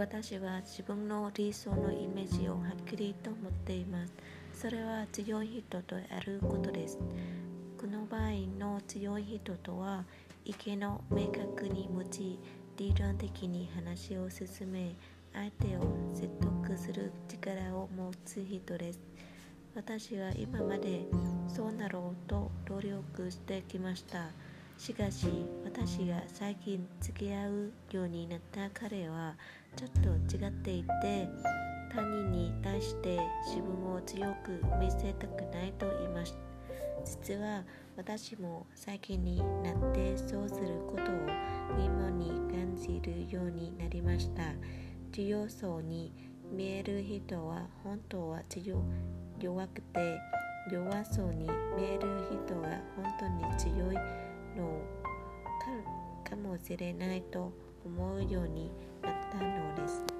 [0.00, 4.14] 私は自分の理想のイメージをはっきりと持っています。
[4.54, 6.98] それは強い人とやることです。
[7.78, 10.06] この場合の強い人とは、
[10.46, 12.38] 意見を明確に持ち、
[12.78, 14.94] 理論的に話を進め、
[15.34, 15.82] 相手を
[16.14, 19.00] 説得する力を持つ人です。
[19.74, 21.04] 私は今まで
[21.46, 24.30] そうなろうと努力してきました。
[24.80, 25.26] しかし
[25.62, 29.34] 私が最近付き合うようになった彼は
[29.76, 31.28] ちょっと違っていて
[31.94, 36.38] 他人に対して自分を強く見せたくないと言いました。
[37.04, 37.62] 実は
[37.94, 41.06] 私も最近になってそうすることを
[41.76, 44.44] 疑問に感じるようになりました。
[45.12, 46.10] 強そうに
[46.50, 48.82] 見える人は本当は強
[49.38, 50.18] 弱くて
[50.72, 53.28] 弱そうに見える人が本当
[56.30, 57.52] かもしれないと
[57.84, 58.70] 思うように
[59.02, 60.19] なったのです。